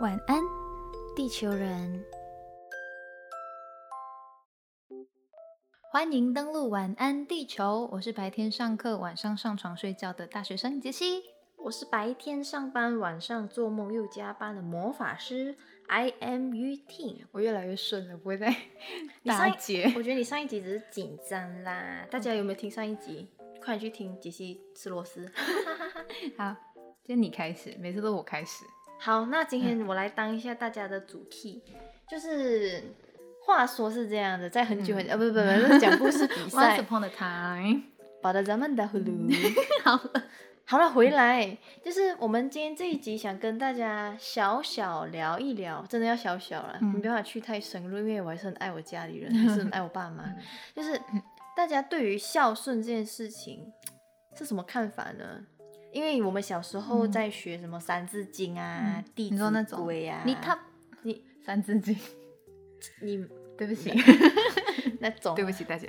[0.00, 0.42] 晚安，
[1.14, 2.04] 地球人！
[5.92, 11.22] 欢迎登录晚安地球，我是白天上课、晚上上床睡觉的大学生杰西。
[11.56, 17.26] 我是白天上班、晚上做梦又加班的魔法师，I am Yu Ting。
[17.30, 18.48] 我越来越顺了，不会再
[19.22, 19.84] 你上一打结。
[19.94, 23.28] 我觉得你上一集只是紧张啦，大家有没有听上一集？
[23.60, 25.30] 快点去听杰西吃螺丝。
[26.36, 26.56] 好，
[27.04, 28.64] 今天你开始，每次都我开始。
[29.04, 31.60] 好，那今天我来当一下大家的主 key，
[32.08, 32.80] 就是
[33.44, 37.82] 话说是这样的，在很久很啊不不不，是讲故事比 Once 赛，upon a time，
[38.22, 39.28] 把的咱们的呼噜。
[39.82, 40.24] 好了，
[40.64, 41.58] 好了，回来。
[41.84, 46.94] 就是我们今天这一集想跟大家小小聊一聊，真的要小小了，嗯。
[46.94, 50.32] 没办法去太深入，因为我还是很爱我家里人， 还是很爱我爸妈。
[50.76, 50.96] 就是
[51.56, 53.72] 大家对于孝顺这件事情
[54.36, 55.44] 是什么看法呢？
[55.92, 59.36] 因为我们小时候在学什么《三字经》啊、嗯弟子
[59.76, 60.58] 规》啊，你他
[61.02, 61.96] 你三字经，
[63.02, 63.24] 你
[63.58, 63.92] 对不起，
[65.00, 65.86] 那种，对不起大家。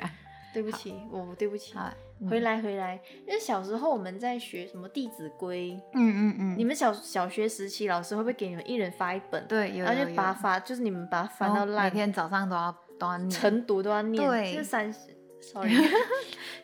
[0.53, 1.73] 对不起，我对不起。
[1.73, 1.91] 好，
[2.29, 9.43] 回来回来，因为小时候我们在学什么《弟子规》，嗯嗯嗯，你们小小学时期，老师会不会给你们一人发一本？
[9.47, 13.31] 对有然后就把它发，就是你们把它翻到烂，每天早上都要都要念。
[13.31, 14.99] 晨读都要念，对就是三十，
[15.41, 15.73] sorry，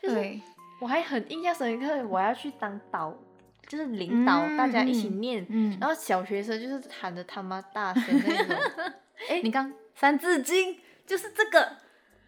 [0.04, 0.40] 就是对，
[0.80, 3.12] 我还很印象深刻，我要去当导，
[3.70, 8.58] 就是领导、嗯大家一起念，嗯，然后小学生就是喊的他妈大声那种
[9.30, 10.74] 哎你刚《三字经》
[11.06, 11.74] 就是这个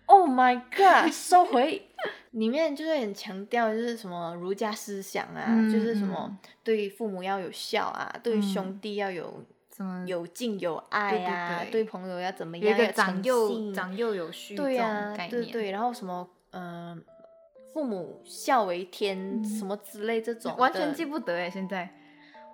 [0.05, 1.87] ，，Oh my God， 收回。
[2.31, 6.37] 里面就是很强调，就是什么儒家思想啊，嗯就是什么嗯。
[6.63, 8.41] 对父母要有孝啊，对嗯。
[8.41, 9.43] 兄弟要有
[9.75, 17.01] 什么有敬有爱啊，对对对朋友要怎么样，个长幼长幼有序这种对对对，然后什么嗯、呃
[17.73, 21.89] 父母孝为天、嗯什么之类这种，完全记不得哎，现在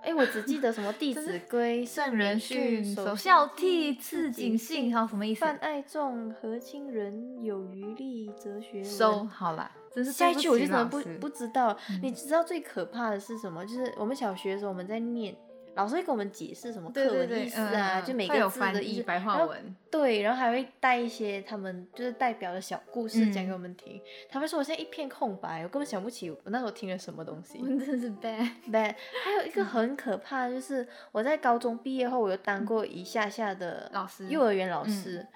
[0.04, 5.42] 哎，我只记得什么《弟 子规》圣人训，守守孝悌，次谨信，还有什么意思？
[5.42, 11.76] 泛爱众，和亲仁，有余力，哲学文收好啦，真是下一对句我就真的不不知道。
[11.90, 13.66] 嗯你知道最可怕的是什么？
[13.66, 15.36] 就是我们小学的时候我们在念，
[15.78, 23.54] 老师会给我们解释什么课文意思啊，嗯就每个字的意思，白话文，对，然后还会带一些他们就是代表的小故事讲给嗯。
[23.54, 24.02] 我们听。
[24.30, 34.90] 他们说我现在一片空白，我根本想不起我那时候听了什么东西真是 bad，Bad，还有一个很可怕，就是我在高中毕业后，我又当过一下下的老师幼儿园老嗯。
[34.90, 35.28] 师。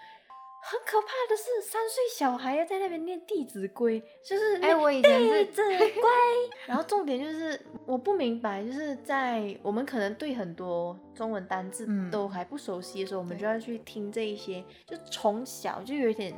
[0.64, 6.04] 很可怕的是，三岁小孩要在那边念《弟子规》，就是哎，念我以前弟是子规。
[6.68, 16.34] 然后重点就是我不明白，就是在我们可能对很多中文单字嗯都还不熟悉的时候，我们就要去听这一些，就从小就有点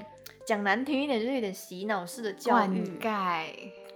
[0.45, 2.57] 讲难听一点，就是有点洗脑式的教育。
[2.57, 2.99] 灌育。
[2.99, 3.45] 溉，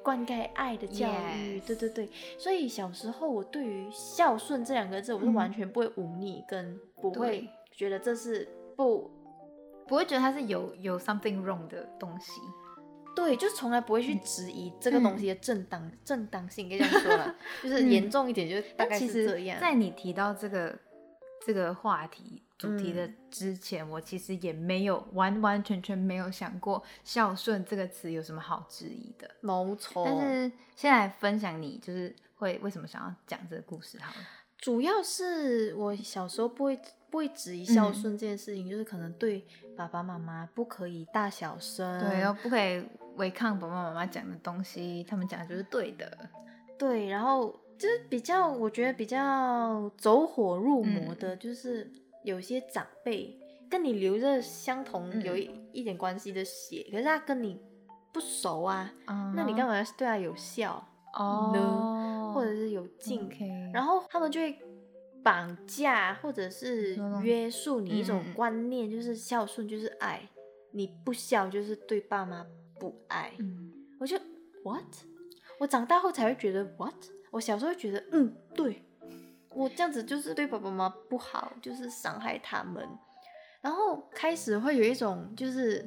[0.03, 1.07] 灌溉爱的教
[1.37, 5.33] 育对对对，所以小时候我对于孝顺这两个字，我是嗯。
[5.33, 9.09] 完全不会忤逆，跟不会觉得这是不
[9.87, 12.41] 不会觉得它是有有 something wrong 的东西，
[13.15, 17.89] 对，就是从来不会去质疑这个嗯东西的正当、正当性，可以这样说了， 就是嗯。
[17.89, 19.59] 严重一点，就大概其实是这样。
[19.59, 20.77] 在你提到这个
[21.45, 23.15] 这个话题主题的嗯。
[23.31, 29.29] 之前，我其实也没有完完全全没有想过孝顺这个词有什么好质疑的。
[29.41, 34.27] 没错，但是先来分享你就是会为什么想要讲这个故事好了。
[34.57, 36.79] 主要是我小时候不会
[37.09, 39.45] 不会质疑孝嗯顺这件事情，就是可能对
[39.75, 42.83] 爸爸妈妈不可以大小声，对，然后不可以
[43.15, 46.17] 违抗爸爸妈妈讲的东西，他们讲的就是对的。
[46.77, 51.91] 对，然后就是比较，我觉得比较走火入魔嗯的，就是
[52.23, 53.35] 有些长辈
[53.69, 57.59] 跟你流着相同嗯有一、一点关系的血，可是他跟你
[58.11, 58.93] 不熟啊，
[59.35, 59.73] 那你干嘛？
[59.73, 63.27] 嘛要对他有孝，哦，或者是有敬？
[63.73, 64.59] 然后他们就会
[65.23, 70.29] 绑架或者是约束你一种嗯观念，就是孝顺就是爱，
[70.71, 72.45] 你不孝就是对爸妈
[72.79, 73.33] 不爱。
[73.39, 74.17] 嗯，我就
[74.63, 74.85] what？
[75.59, 76.95] 我长大后才会觉得 what？
[77.31, 78.81] 我小时候会觉得嗯对，
[79.53, 82.87] 我这样子就是对爸爸妈妈不好，就是伤害他们。
[83.59, 85.85] 然后开始会有一种就是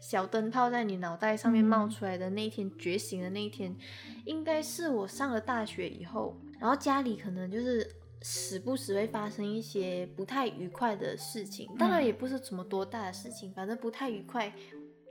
[0.00, 3.76] 小灯泡在你脑袋上面冒嗯出来的那一天，觉醒的那一天，
[4.24, 7.86] 应该是我上了大学以后，然后家里可能就是
[8.22, 14.52] 时不时会发生一些不太愉快的事情，当然嗯也不是什么多大的事情，反正不太愉快。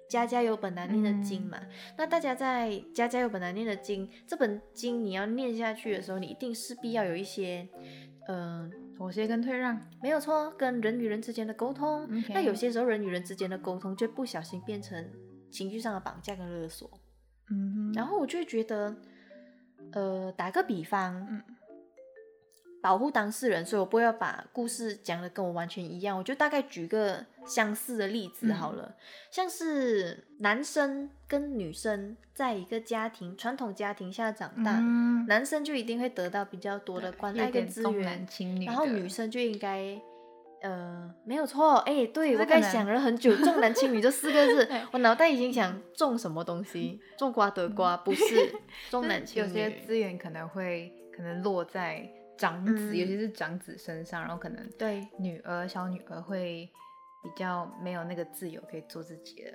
[0.09, 1.59] 家家有本难念的经嘛，
[1.95, 7.69] 那大家在《家家有本难念的经》这本经你要念下去的时候，你一定势必要有一些，
[8.27, 9.79] 嗯、妥协跟退让。
[10.01, 12.09] 没有错，跟人与人之间的沟通。
[12.29, 15.07] 那有些时候人与人之间的沟通就不小心变成
[15.51, 16.89] 情绪上的绑架跟勒索。
[17.51, 18.95] 嗯哼，然后我就会觉得，
[19.91, 21.43] 呃，打个比方，嗯
[22.81, 28.95] 保护当事人，所以我不会要把故事讲的跟我完全一样，我就大概举个相似的例子好了，
[29.31, 38.27] 像是男生跟女生在一个家庭传统家庭下长大，嗯男生就一定会得到比较多的关有爱跟资源
[38.65, 39.99] 然后女生就应该。
[40.61, 48.53] 呃，没有错，哎、对我刚想了很久，“重男轻女”这四个字， 我脑袋已经想种什么东西，种瓜得瓜，不是
[48.89, 49.47] 重男轻女。
[49.47, 52.05] 有些资源可能会可能落在
[52.39, 56.67] 长子，嗯尤其是长子身上，然后可能对，女儿、小女儿会
[57.21, 59.51] 比较没有那个自由，可以做自己的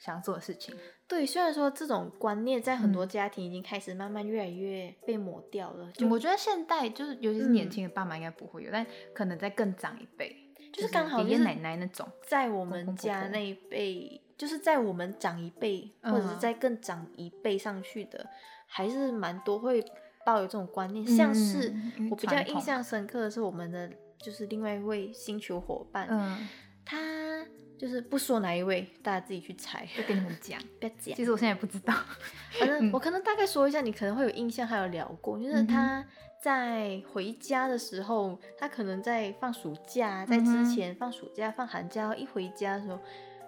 [0.00, 0.74] 想做的事情。
[1.06, 3.08] 对，虽然说这种观念在很多嗯。
[3.08, 7.70] 家庭已经开始慢慢越来越被抹掉了，就我觉得现代就是，尤其是年嗯。
[7.70, 10.34] 轻的爸妈应该不会有，但可能在更长一辈，
[10.72, 16.38] 就是刚好爷爷奶奶那种，在我公们家那一辈，就是在我们长一辈，或者是嗯。
[16.38, 18.26] 在更长一辈上去的，
[18.66, 19.84] 还是蛮多会
[20.24, 21.06] 抱有这种观念。
[21.06, 21.74] 像是
[22.10, 26.48] 我比较印象深刻的是我们的就是另外一位星球伙伴，嗯，
[26.84, 27.44] 他
[27.78, 30.60] 就是不说哪一位，大家自己去猜，就跟你们讲。
[30.78, 31.14] 不要讲。
[31.14, 31.94] 其实我现在也不知道，
[32.58, 36.04] 反正嗯我可能大概说一下，你可能会有印象，还有聊过，就是他
[36.42, 42.98] 在回家的时候，他可能在放暑假，在之前放暑假、放寒假，一回家的时候，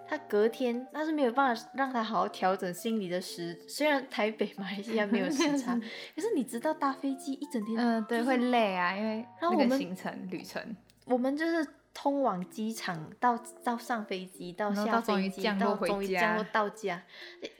[0.07, 5.79] 他隔天他是没有办法让他好好调整心理的时，虽然台北、马来西亚没有时 差，
[6.15, 17.03] 可是你知道搭飞机一整天，嗯，对，就是会累啊，因为那个然后我们行程旅程，我们就是通往机场到到上飞机到下飞机到终于降落到家，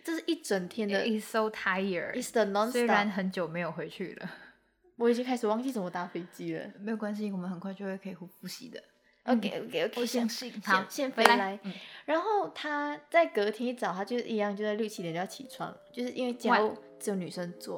[0.03, 2.19] 这是一整天的 is so tired。
[2.19, 3.09] ，is the non 虽然。
[3.09, 4.29] 很久没有回去了，
[4.97, 6.65] 我已经开始忘记怎么搭飞机了。
[6.79, 8.81] 没有关系，我们很快就会可以复复习的。
[9.25, 10.53] OK OK OK，我相信。
[10.65, 11.59] 好先，飞来。
[11.63, 11.73] 嗯
[12.05, 17.77] 然后他在隔天一早，他就一样，就在六七点就要起床，就是因为家务只有女生做，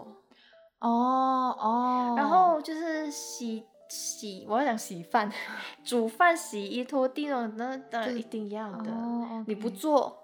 [0.79, 5.31] 哦哦，然后就是洗洗，我要讲洗饭、
[5.85, 8.91] 煮饭、洗衣、拖地那种，那当然就是一定要的。
[8.91, 10.17] 哦，你不做，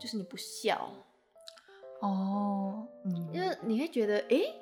[0.00, 0.90] 就是你不孝，
[2.00, 4.52] 哦，嗯，就是你会觉得，诶，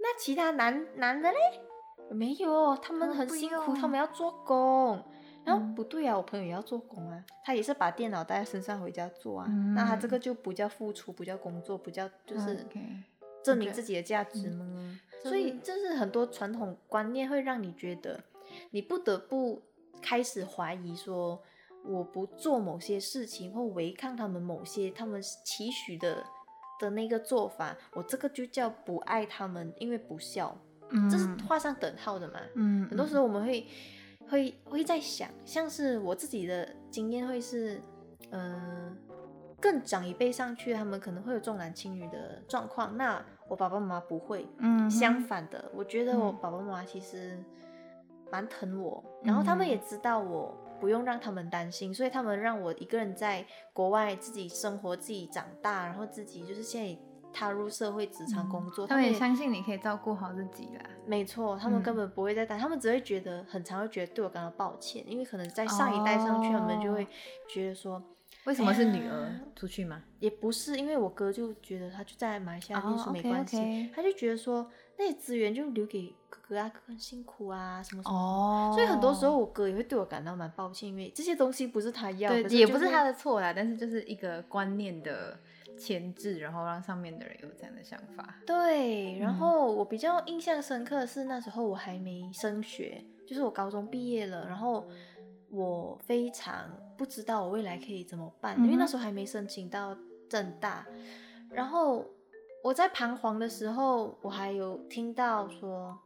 [0.00, 1.38] 那其他男男的嘞？
[2.10, 5.02] 没有，他们很辛苦，用他们要做工。
[5.44, 9.46] 然后嗯不对啊，我朋友也要做工啊，他也是把电脑带在身上回家做啊。
[9.48, 12.66] 嗯那他这个就不叫付出，不叫工作，不叫就是
[13.42, 14.98] 证明自己的价值吗？
[15.22, 18.22] 就所以是就是很多传统观念会让你觉得，
[18.70, 19.62] 你不得不
[20.00, 21.42] 开始怀疑说，
[21.84, 26.24] 我不做某些事情或违抗他们某些他们期许的
[26.78, 30.56] 的那个做法，我这个就叫不爱他们，因为不孝，
[31.10, 32.40] 这是嗯画上等号的嘛。
[32.54, 33.66] 嗯，很多时候我们会
[34.32, 37.78] 会会在想，像是我自己的经验会是，
[38.30, 38.90] 呃，
[39.60, 44.48] 更长一辈上去，他们可能会有重男轻女的状况，那我爸爸妈妈不会。
[44.56, 47.38] 嗯，相反的，我觉得我嗯爸爸妈妈其实
[48.30, 53.44] 蛮疼我，然后他们也嗯知道我不用让他们担心，所以他们让我一个人在
[53.74, 56.98] 国外自己生活、自己长大，然后自己就是现在
[57.32, 60.84] 踏入社会职场工作，嗯他们也也相信你可以照顾好自己啦。
[61.06, 67.06] 没错，他们根嗯本不会再担，他们只会觉得很常会觉得对我感到抱歉，因为可能在上一代上去，他们就会哦
[67.48, 68.02] 觉得说，
[68.44, 70.02] 为什么是女哎儿呀出去吗？
[70.20, 78.16] 也不是因为我哥就觉得他就在马来西亚念书哦没关系他就觉得说那些资源就留给哥哥啊，哥哥很辛苦啊，什么什么。
[78.16, 85.38] 哦所以很多时候我哥也会对我感到蛮抱歉，因为这些东西不是他要，对可，是就会也不是他的错啦，但是就是一个观念的
[85.82, 88.36] 牵制，然后让上面的人有这样的想法。
[88.46, 94.86] 对，然嗯后我比较印象深刻的是那时候我还没升学，就是我高中毕业了，然后
[95.50, 99.96] 我非常不知道我未来可以怎么办，因为那时候还没申请到
[100.28, 100.86] 正大，
[101.50, 102.06] 然后
[102.62, 105.98] 我在彷徨的时候，我还有听到说。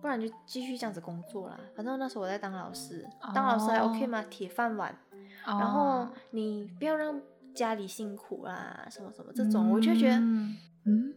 [0.00, 1.58] 不然就继续这样子工作啦。
[1.76, 4.24] 反正那时候我在当老师，当老师还 OK 哦吗？
[4.28, 4.96] 铁饭碗。
[5.44, 7.20] 然后哦你不要让
[7.54, 10.56] 家里辛苦啦，什么什么这种，我就觉得嗯
[10.86, 11.14] 嗯。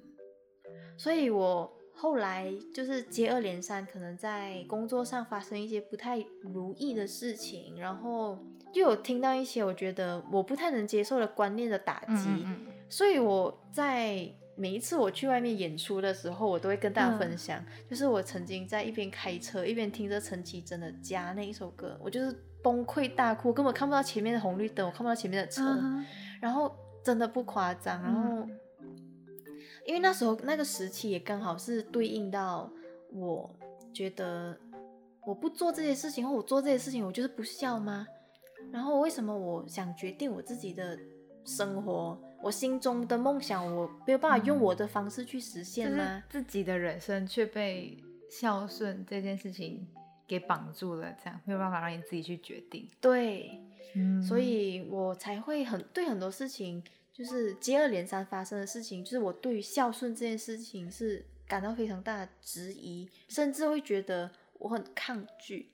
[0.98, 8.38] 所以我后来就是接二连三，可能在工作上发生一些不太如意的事情，然后
[8.74, 12.66] 又有听到一些我觉得我不太能接受的观念的打击，嗯嗯。
[12.90, 26.06] 所以我在每一次我去外面演出的时候，我都会跟大家分享，就是我曾经在一边开车一边听着陈绮贞的《家》那一首歌，我就是崩溃大哭，根本看不到前面的红绿灯，我看不到前面的车，嗯
[26.46, 26.72] 然后
[27.04, 28.48] 真的不夸张，然后、
[29.84, 32.72] 因为那时候那个时期也刚好是对应到
[33.12, 33.52] 我
[33.92, 34.56] 觉得
[35.26, 38.06] 我不做这些事情，或我做这些事情，我就是不孝吗？
[38.72, 40.96] 然后为什么我想决定我自己的
[41.44, 46.24] 生活，我心中的梦想，我没有办法用我的方式去实现就是吗？
[46.30, 47.98] 自己的人生却被
[48.30, 49.88] 孝顺这件事情
[50.28, 52.88] 给绑住了，这样没有办法让你自己去决定。
[53.00, 53.60] 对，
[53.96, 64.30] 嗯所以我才会很对很多事情，就是接二连三发生的事情，就是我对于孝顺这件事情是感到非常大的质疑，甚至会觉得
[64.60, 65.70] 我很抗拒。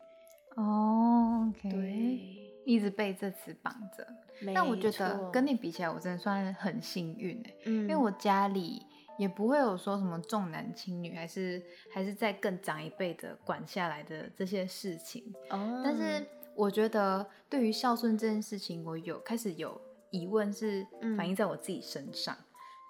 [0.56, 4.06] 哦对，一直被这词绑着。
[4.42, 8.82] 没但我觉得跟你比起来，我真的算很幸运哎，嗯，因为我家里
[9.22, 11.62] 也不会有说什么重男轻女，还是
[11.94, 15.32] 还是在更长一辈的管下来的这些事情。
[15.52, 16.26] 哦，但是
[16.56, 21.16] 我觉得对于孝顺这件事情，我有开始有疑问，是嗯。
[21.16, 22.36] 反映在我自己身上。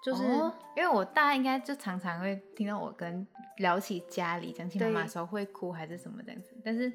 [0.02, 0.54] 就是哦。
[0.74, 3.26] 因为我大家应该就常常会听到我跟
[3.58, 6.90] 聊起家里讲起妈妈的时候会哭还是什么这样子，但是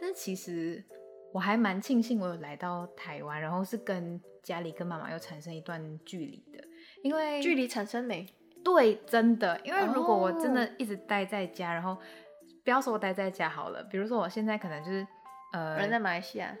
[0.00, 0.84] 但是其实
[1.32, 6.64] 我还蛮庆幸我有来到台湾，然后是跟家里跟妈妈又产生一段距离的，
[7.04, 8.26] 因为距离产生美，
[8.64, 10.68] 对，真的，因为如果我真的哦。
[10.78, 11.96] 一直待在家，然后
[12.64, 15.06] 不要说我待在家好了，比如说我现在可能就是
[15.52, 16.54] 呃，人在马来西亚，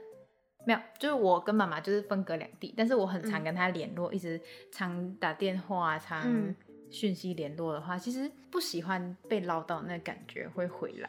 [0.66, 3.44] 没有，就是我跟妈妈就是分隔两地，但是我很常嗯。
[3.44, 4.40] 跟她联络，一直
[4.72, 6.54] 常打电话、常嗯。
[6.90, 11.08] 讯息联络的话，其实不喜欢被唠叨那感觉会回来，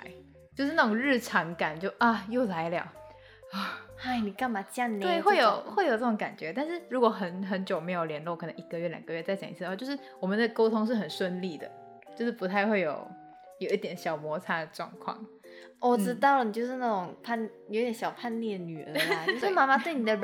[0.55, 2.93] 就是那种日常感就啊又来了，
[4.03, 4.99] 嗨，你干嘛这样呢？
[4.99, 6.51] 对，会有会有这种感觉。
[6.51, 11.69] 但是如果很很久没有联络，可能一个月两个月再讲一次的话，就是我们的沟通是很顺利的，
[12.15, 13.07] 就是不太会有
[13.59, 15.23] 有一点小摩擦的状况。
[15.79, 17.39] 我知嗯道了，你就是那种叛
[17.69, 20.15] 有点小叛逆的女儿啦， 就是妈妈对你的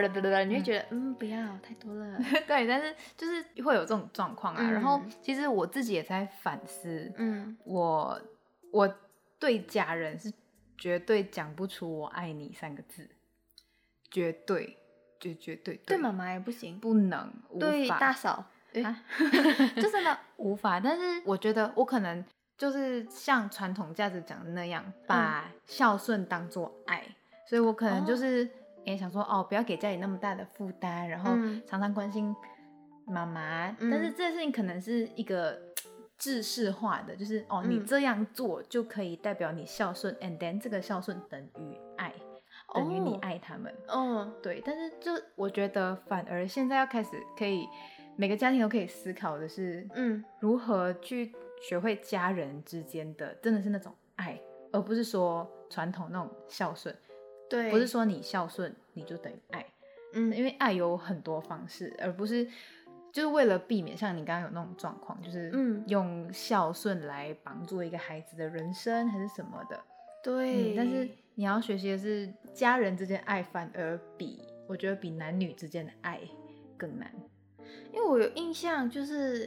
[0.45, 2.17] 你会觉得嗯不要太多了，
[2.47, 4.71] 对，但是就是会有这种状况啊。
[4.71, 8.19] 然后嗯其实我自己也在反思，嗯我
[8.71, 8.91] 我
[9.37, 10.33] 对家人是
[10.77, 13.09] 绝对讲不出“我爱你”三个字，
[14.11, 14.77] 绝对，
[15.19, 19.03] 绝绝对对妈妈也不行，不能，无对法大嫂，诶啊
[19.75, 20.79] 就真的 无法。
[20.79, 22.23] 但是我觉得我可能
[22.57, 27.03] 就是像传统价值讲的那样，把孝顺当做爱，
[27.47, 28.49] 所以我可能就是
[28.85, 32.35] 也想说，哦，不要给家里那么大的负担，然后嗯常常关心
[33.05, 33.69] 妈妈。
[33.79, 35.59] 嗯但是这件事情可能是一个。
[36.19, 42.11] 制式化的就是哦，你嗯这样做就可以代表你孝顺，and then 这个孝顺等于爱，
[42.73, 43.19] 等于你哦。
[43.21, 43.73] 爱他们。
[43.87, 44.33] 嗯。
[44.41, 47.67] 对，但是就我觉得，反而现在要开始可以
[48.15, 50.23] 每个家庭都可以思考的是，嗯。
[50.39, 54.39] 如何去学会家人之间的真的是那种爱，
[54.71, 56.95] 而不是说传统那种孝顺，
[57.49, 59.65] 对，不是说你孝顺你就等于爱，
[60.13, 60.31] 嗯。
[60.35, 62.45] 因为爱有很多方式，而不是
[63.11, 65.83] 就是为了避免像你刚刚有那种状况，就是嗯。
[65.87, 69.79] 用孝顺来帮助一个孩子的人生还是什么的，
[70.23, 76.19] 对，嗯，但是你要学习的是家人之间爱，反而比我觉得比男女之间的爱
[76.75, 77.13] 更难。
[77.93, 79.45] 因为我有印象，就是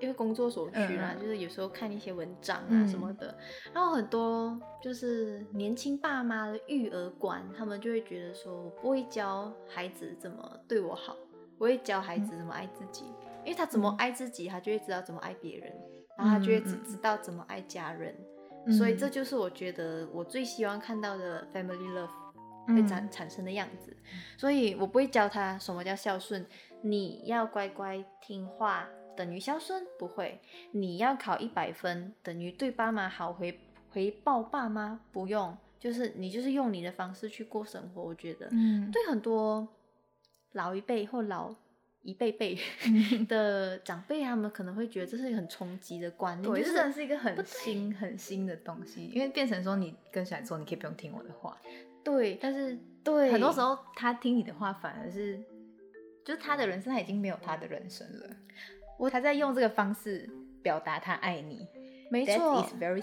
[0.00, 3.36] 因为工作所需啦，嗯嗯就是有时候看一些文章啊嗯什么的，
[3.74, 11.14] 然后很多就是年轻爸妈的育儿观，他们就会觉得说，我不会教孩子怎么对我好，
[11.58, 13.04] 不会教孩子怎么爱自己，
[13.44, 15.70] 因为他怎么嗯爱自己，他就会知道怎么爱别人，
[16.16, 18.16] 然后他就会知嗯嗯知道怎么爱家人。
[18.66, 22.10] 嗯所以这就是我觉得我最希望看到的 family love
[22.66, 23.96] 会产、嗯产生的样子。
[24.36, 26.46] 所以我不会教他什么叫孝顺，
[26.82, 30.40] 你要乖乖听话等于孝顺，不会。
[30.72, 35.56] 你要考一百分等于对爸妈好回回报爸妈，不用。
[35.78, 39.68] 就是你就是用你的方式去过生活，我觉得、嗯，对很多
[40.52, 41.54] 老一辈或老
[42.04, 42.56] 一辈辈
[42.86, 43.26] 嗯。
[43.26, 51.58] 的长辈，他们可能会觉得这是一个很冲击的观念，对，就是这真的是一个很新很新的东西，因为变成说你跟小孩说你可以不用听我的话，
[52.04, 55.42] 对但是对，很多时候他听你的话反而是，
[56.24, 58.30] 就是他的人生他已经没有他的人生了，
[58.98, 60.28] 我他在用这个方式
[60.62, 61.66] 表达他爱你，
[62.10, 62.62] 没 That 错。
[62.62, 63.02] is very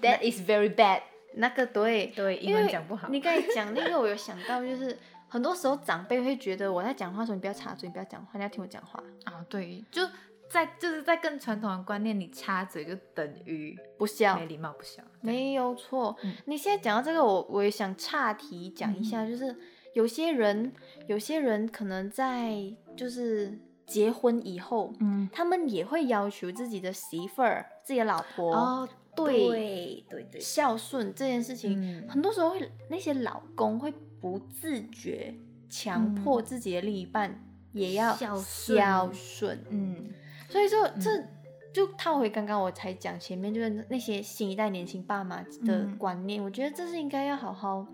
[0.00, 1.02] that is very bad。
[1.38, 3.08] 那个对，对，英文讲不好。
[3.10, 4.96] 你刚才讲那个，我有想到，就是
[5.28, 9.02] 很多时候长辈会觉得我在讲话的时候，你不要插嘴，你不要讲话，你要听我讲话。
[9.24, 10.02] 啊，对，就
[10.48, 15.02] 在就是在更传统的观念里，插嘴就等于不孝没礼貌，不孝。
[15.20, 16.16] 没有错。
[16.22, 19.54] 嗯你现在讲到这个，我我也想岔题讲一下，就是
[19.94, 20.72] 有些人，
[21.08, 22.54] 有些人可能在
[22.96, 35.34] 就是结婚以后，嗯，他们也会要求自己的媳妇儿、自己的老婆，哦，对对对对，孝顺这件事情，嗯很多时候会那些老公会不自觉
[35.68, 37.42] 强迫自己的另一半
[37.72, 39.64] 也要孝顺。
[39.70, 40.10] 嗯。
[40.48, 41.24] 所以这这
[41.72, 45.98] 就套回刚刚我才讲前面，就是那些新一代年轻爸妈的嗯。
[45.98, 47.86] 观念，我觉得这是应该要好好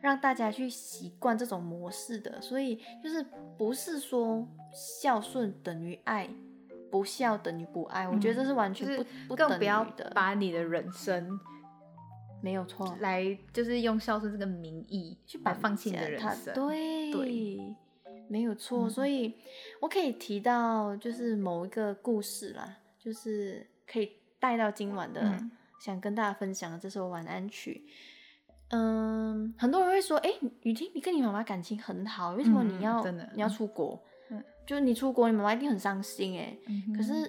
[0.00, 2.40] 让大家去习惯这种模式的。
[2.42, 3.24] 所以就是
[3.56, 6.28] 不是说孝顺等于爱，
[6.90, 11.38] 不孝等于不爱，我觉得这是完全不、嗯不等于更不要的，把你的人生
[12.42, 16.54] 没有错，来，就是用孝顺这个名义去把放弃你的人他生。
[16.54, 17.76] 对对
[18.28, 18.86] 没有错。
[18.86, 19.34] 嗯所以
[19.80, 27.86] 我可以提到就是某一个故事啦，就是可以带到今晚的，嗯想跟大家分享的这首晚安曲。
[28.68, 30.30] 嗯，很多人会说，哎、
[30.62, 34.00] 雨婷，你跟你妈妈感情很好，为什么嗯你要、真的你要出国？
[34.30, 37.28] 嗯就是你出国，你妈妈一定很伤心哎、嗯可是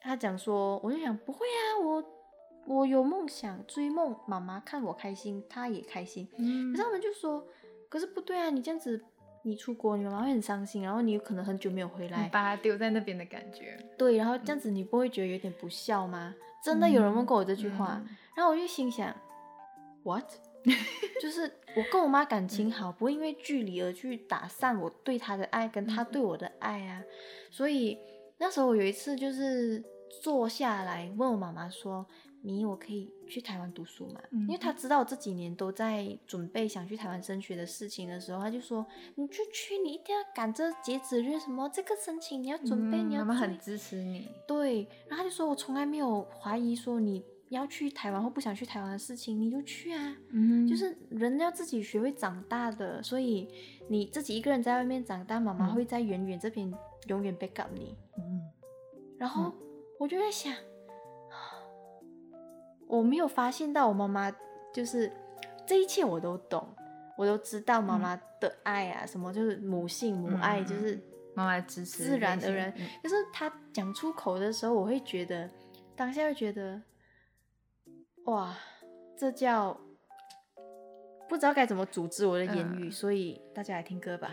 [0.00, 2.04] 他讲说，我就想不会啊，我
[2.66, 6.28] 我有梦想追梦，妈妈看我开心，她也开心。
[6.38, 7.46] 嗯可是他们就说，
[7.88, 9.02] 可是不对啊，你这样子，
[9.42, 13.76] 你出国，你妈妈会很伤心，然后你有可能很久没有回来你，把它丢在那边的感觉。
[13.98, 16.34] 对，然后这样子你不会觉得有点不孝吗？
[16.64, 19.14] 真的有人问过我这句话，嗯然后我就心想
[20.04, 20.24] ，what？
[21.20, 21.42] 就是
[21.76, 27.02] 我跟我妈感情好，不会因为距离而去打散我对她的爱跟她对我的爱啊。
[27.50, 27.98] 所以
[28.38, 29.82] 那时候我有一次就是
[30.22, 32.06] 坐下来问我妈妈说
[32.42, 38.84] ：“咪，我可以去台湾读书嘛？”嗯因为他知道我这几年都在准备想去台湾升学的事情的时候，他就说
[39.16, 44.28] ：“你就去，你一定要赶着截止日，什么这个申请你要准备，嗯你要追妈妈很支持你。
[44.46, 50.16] 对，然后他就说我从来没有怀疑说你要去台湾或不想去台湾的事情，你就去啊。
[50.30, 53.48] 嗯就是人要自己学会长大的，所以
[53.88, 56.72] 你自己一个人在外面长大，妈妈嗯会在远远这边
[57.06, 57.96] 永远 back up 你。
[58.18, 58.40] 嗯
[59.18, 59.52] 然后
[60.00, 60.52] 我就在想，
[62.92, 64.30] 我没有发现到我妈妈
[64.70, 65.10] 就是
[65.66, 66.76] 这一切我都懂，
[67.16, 71.00] 我都知道妈妈的爱啊，什么就是母性母爱，嗯就是
[71.34, 72.86] 妈妈的支持自然而然内心。
[73.02, 75.48] 可是他讲出口的时候，我会觉得
[75.96, 76.82] 当下会觉得，
[78.26, 78.54] 哇，
[79.16, 79.72] 这叫
[81.30, 84.32] 不知道该怎么组织我的言语，嗯所以大家来听歌吧。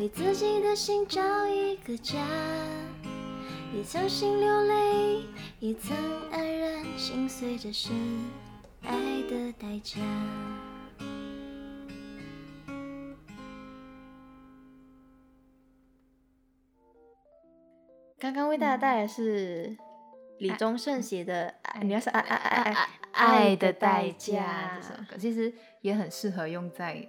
[0.00, 2.16] 为自己的心找一个家。
[3.76, 5.22] 也曾心流泪，
[5.58, 5.94] 也曾
[6.32, 7.90] 黯然心碎，这是
[8.80, 8.96] 爱
[9.28, 10.00] 的代价。
[18.18, 19.76] 刚刚为大家带来是
[20.38, 27.06] 李宗盛写的《爱你要是爱爱爱爱爱的代价这》首歌，其实也很适合用在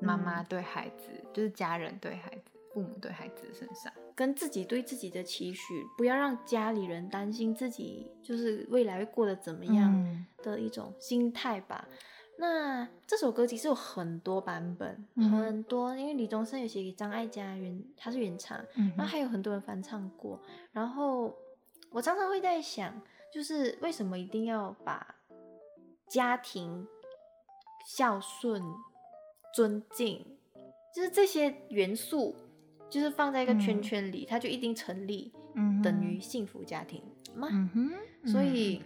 [0.00, 3.92] 妈妈对孩子，就是家人对孩子、父母对孩子身上。
[4.16, 11.88] 跟自己对自己的期许，不要让家里人担心自己就是未来会过得怎么样嗯的一种心态吧。
[12.36, 20.40] 那这首歌其实有很多版本，嗯很多，因为李宗盛有写给张艾嘉原，他是原唱，嗯然后还有很多人翻唱过。
[20.70, 21.36] 然后
[21.90, 23.00] 我常常会在想，
[23.32, 25.14] 就是为什么一定要把
[26.08, 26.86] 家庭、
[27.86, 28.62] 孝顺、
[29.54, 30.20] 尊敬，
[30.92, 32.34] 就是这些元素，
[32.90, 37.00] 就是放在一个圈嗯圈里，它就一定成立，嗯等于幸福家庭
[37.36, 37.48] 吗？
[37.74, 37.92] 嗯，
[38.26, 38.82] 所以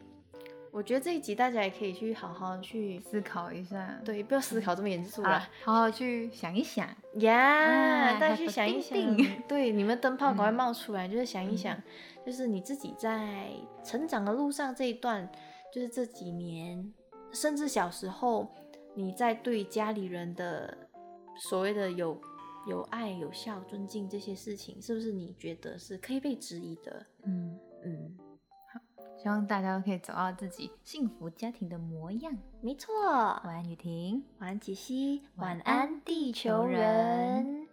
[0.71, 5.49] 我觉得这一集大家也可以去好好去，思考一下，对，不要思考这么严肃好啦。
[5.65, 6.87] 好好去想一想。
[7.15, 8.99] 呀啊大家去想一想
[9.49, 11.83] 对，你们灯泡赶快嗯冒出来，就是想一想，
[12.27, 13.49] 就是你自己在
[13.83, 15.27] 成长的路上这一段，
[15.73, 16.93] 就是这几年，
[17.33, 18.55] 甚至小时候，
[18.99, 20.77] 你在对家里人的
[21.37, 22.21] 所谓的有
[22.67, 27.07] 有爱、有孝、尊敬这些事情，是不是你觉得是可以被质疑的？
[27.23, 28.19] 嗯，嗯，
[28.73, 28.81] 好
[29.17, 32.37] 希望大家都可以找到自己幸福家庭的模样。
[32.61, 32.93] 没错。
[33.05, 34.25] 晚安，雨婷。
[34.41, 35.23] 晚安，杰西。
[35.37, 37.68] 晚晚安安，地球人。